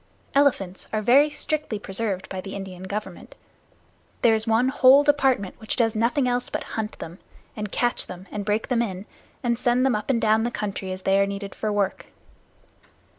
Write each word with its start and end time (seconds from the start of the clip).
Elephants 0.33 0.87
are 0.91 1.03
very 1.03 1.29
strictly 1.29 1.77
preserved 1.77 2.27
by 2.27 2.41
the 2.41 2.55
Indian 2.55 2.81
Government. 2.85 3.35
There 4.23 4.33
is 4.33 4.47
one 4.47 4.69
whole 4.69 5.03
department 5.03 5.53
which 5.61 5.75
does 5.75 5.95
nothing 5.95 6.27
else 6.27 6.49
but 6.49 6.63
hunt 6.73 6.97
them, 6.97 7.19
and 7.55 7.71
catch 7.71 8.07
them, 8.07 8.27
and 8.31 8.43
break 8.43 8.69
them 8.69 8.81
in, 8.81 9.05
and 9.43 9.59
send 9.59 9.85
them 9.85 9.95
up 9.95 10.09
and 10.09 10.19
down 10.19 10.41
the 10.41 10.49
country 10.49 10.91
as 10.91 11.03
they 11.03 11.19
are 11.19 11.27
needed 11.27 11.53
for 11.53 11.71
work. 11.71 12.07